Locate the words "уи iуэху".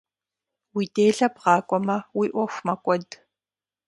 2.17-2.63